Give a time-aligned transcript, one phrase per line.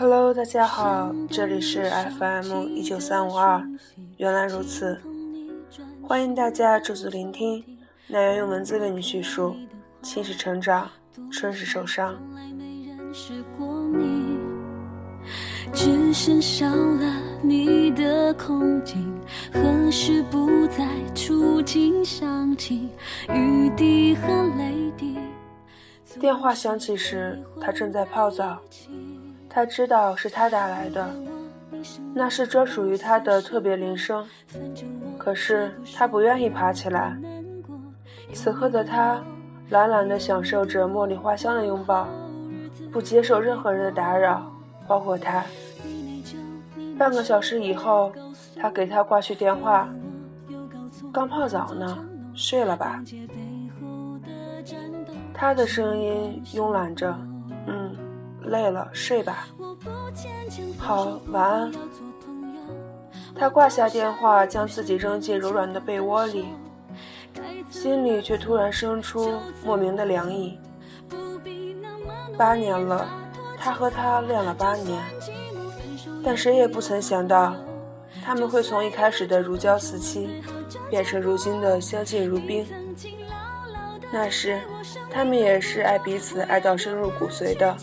[0.00, 3.60] Hello，大家好，这里是 FM 一九三五二，
[4.16, 4.96] 原来如此，
[6.00, 7.64] 欢迎大家驻足聆听，
[8.06, 9.56] 奶源用文字为你叙述，
[10.00, 10.88] 青是成长，
[11.32, 12.14] 春是受伤。
[15.72, 19.12] 只剩少了你的空景，
[19.52, 22.88] 何时不再触景伤情，
[23.34, 25.18] 雨滴和泪滴。
[26.20, 28.62] 电话响起时，他正在泡澡。
[29.58, 31.10] 他知道是他打来的，
[32.14, 34.24] 那是专属于他的特别铃声。
[35.18, 37.18] 可是他不愿意爬起来。
[38.32, 39.20] 此刻的他，
[39.70, 42.06] 懒懒地享受着茉莉花香的拥抱，
[42.92, 44.48] 不接受任何人的打扰，
[44.86, 45.44] 包括他。
[46.96, 48.12] 半个小时以后，
[48.60, 49.88] 他给他挂去电话。
[51.12, 51.98] 刚泡澡呢，
[52.32, 53.02] 睡了吧？
[55.34, 57.12] 他的声音慵懒着，
[58.48, 59.46] 累了，睡吧。
[60.78, 61.72] 好，晚安。
[63.38, 66.46] 他挂下电话，将自己扔进柔软的被窝里，
[67.70, 70.58] 心里却突然生出莫名的凉意。
[72.36, 73.08] 八年了，
[73.58, 75.00] 他和她恋了八年。
[76.24, 77.54] 但谁也不曾想到，
[78.24, 80.42] 他们会从一开始的如胶似漆，
[80.90, 82.66] 变成如今的相敬如宾。
[84.10, 84.60] 那时，
[85.10, 87.76] 他们也是爱彼此爱到深入骨髓的，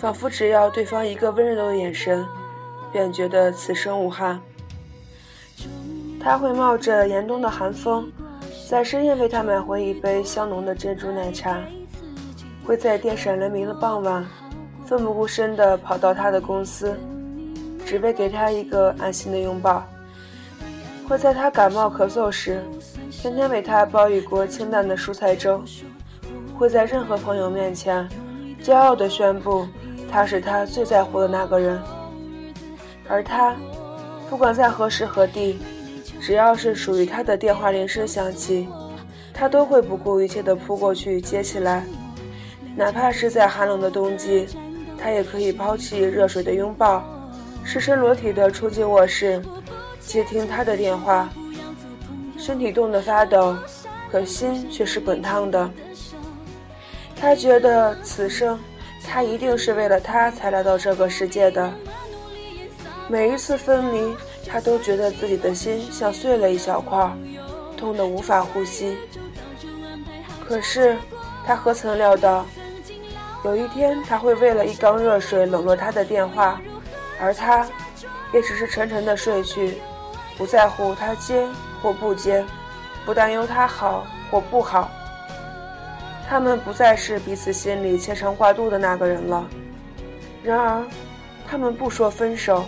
[0.00, 2.24] 仿佛只要对方一个温柔的眼神，
[2.92, 4.40] 便觉得此生无憾。
[6.20, 8.08] 他会冒着严冬的寒风，
[8.68, 11.58] 在深夜为他买回一杯香浓的珍珠奶茶，
[12.64, 14.24] 会在电闪雷鸣的傍晚，
[14.86, 16.96] 奋不顾身地跑到他的公司。
[17.84, 19.82] 只为给他一个安心的拥抱，
[21.08, 22.62] 会在他感冒咳嗽时，
[23.10, 25.62] 天天为他煲一锅清淡的蔬菜粥，
[26.56, 28.06] 会在任何朋友面前，
[28.62, 29.66] 骄傲地宣布
[30.10, 31.80] 他是他最在乎的那个人。
[33.08, 33.56] 而他，
[34.28, 35.58] 不管在何时何地，
[36.20, 38.68] 只要是属于他的电话铃声响起，
[39.32, 41.84] 他都会不顾一切地扑过去接起来，
[42.76, 44.46] 哪怕是在寒冷的冬季，
[44.98, 47.02] 他也可以抛弃热水的拥抱。
[47.64, 49.42] 赤身裸体的冲进卧室，
[50.00, 51.28] 接听他的电话，
[52.36, 53.56] 身体冻得发抖，
[54.10, 55.70] 可心却是滚烫的。
[57.20, 58.58] 他觉得此生，
[59.10, 61.72] 他一定是为了他才来到这个世界的。
[63.08, 64.14] 每一次分离，
[64.46, 67.10] 他都觉得自己的心像碎了一小块，
[67.74, 68.98] 痛得无法呼吸。
[70.46, 70.96] 可是，
[71.46, 72.44] 他何曾料到，
[73.44, 76.60] 有一天他会为了一缸热水冷落他的电话。
[77.18, 77.66] 而他，
[78.32, 79.78] 也只是沉沉的睡去，
[80.36, 81.48] 不在乎他接
[81.82, 82.44] 或不接，
[83.06, 84.90] 不担忧他好或不好。
[86.28, 89.48] 他们不再是彼此心里牵肠挂肚的那个人了。
[90.42, 90.84] 然而，
[91.48, 92.64] 他们不说分手。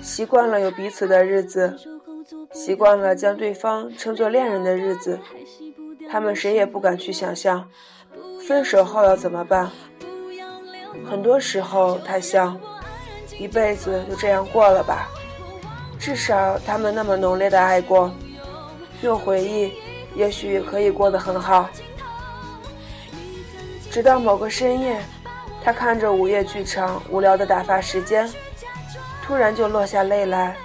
[0.00, 1.76] 习惯了有彼此的日子，
[2.52, 5.18] 习惯了将对方称作恋人的日子，
[6.10, 7.68] 他们谁也不敢去想象，
[8.46, 9.70] 分手后要怎么办。
[11.08, 12.58] 很多时候，他想。
[13.36, 15.08] 一辈子就这样过了吧，
[15.98, 18.08] 至少他们那么浓烈的爱过，
[19.02, 19.72] 用回忆，
[20.14, 21.68] 也许可以过得很好。
[23.94, 25.00] 直到某个深夜，
[25.62, 28.28] 他看着午夜剧场无聊的打发时间，
[29.22, 30.56] 突然就落下泪来。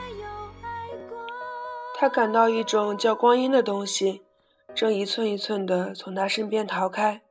[1.96, 4.24] 他感到一种叫光阴的东西，
[4.74, 7.22] 正一寸一寸地从他身边逃开，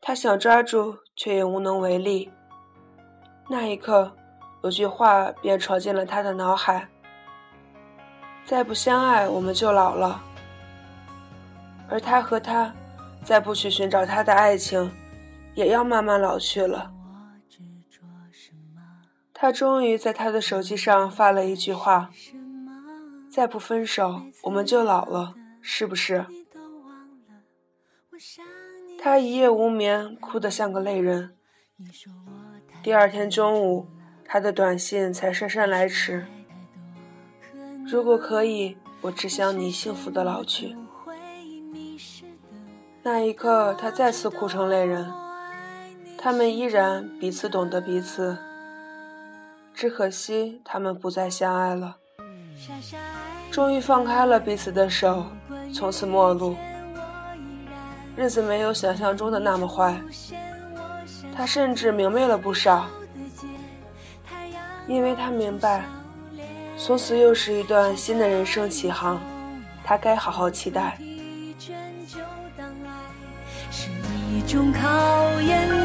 [0.00, 2.30] 他想抓住，却也无能为力。
[3.48, 4.12] 那一刻。
[4.62, 6.86] 有句话便闯进了他的脑海：
[8.44, 10.22] 再不相爱，我们就老了。
[11.88, 12.72] 而他和他，
[13.24, 14.92] 再不去寻找他的爱情，
[15.54, 16.92] 也要慢慢老去了。
[19.32, 22.10] 他终于在他的手机上发了一句话：
[23.30, 26.26] 再不分手，我们就老了，是不是？
[28.98, 31.36] 他一夜无眠，哭得像个泪人。
[32.82, 33.86] 第二天中午。
[34.32, 36.24] 他的短信才姗姗来迟。
[37.84, 40.76] 如果可以，我只想你幸福的老去。
[43.02, 45.12] 那一刻，他再次哭成泪人。
[46.22, 48.36] 他们依然彼此懂得彼此，
[49.72, 51.96] 只可惜他们不再相爱了。
[53.50, 55.24] 终于放开了彼此的手，
[55.74, 56.54] 从此陌路。
[58.14, 59.98] 日子没有想象中的那么坏，
[61.34, 62.86] 他甚至明媚了不少。
[64.86, 65.86] 因为他明白，
[66.76, 69.18] 从此又是一段新的人生起航，
[69.82, 70.98] 他该好好期待。
[73.70, 73.88] 是
[74.30, 75.79] 一种考验，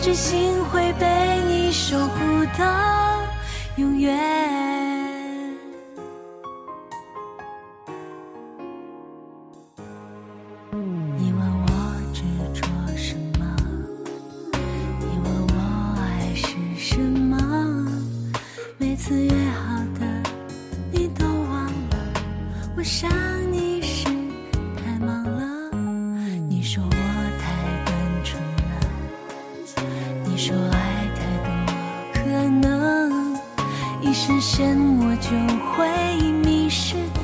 [0.00, 1.06] 真心会被
[1.48, 3.22] 你守护到
[3.76, 4.59] 永远。
[34.40, 35.30] 线，我就
[35.70, 37.20] 会迷失的。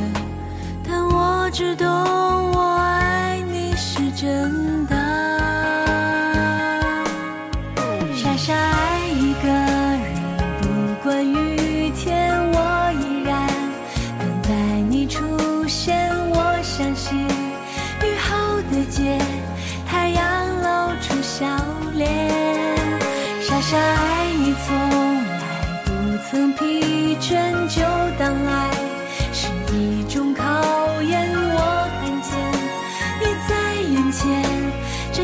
[0.87, 4.95] 但我只懂，我爱你是真的。
[8.15, 9.99] 傻傻爱一个人，
[10.61, 11.56] 不管与。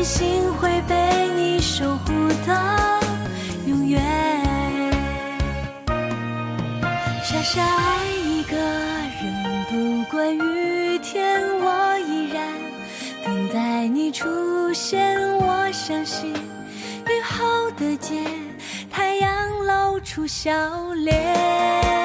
[0.03, 2.11] 心会被你守护
[2.45, 2.99] 到
[3.65, 4.01] 永远。
[7.23, 12.51] 傻傻爱一个人不管雨天我依然
[13.23, 18.25] 等待你出现我相信雨后的街
[18.91, 20.51] 太阳露出笑
[20.95, 22.02] 脸。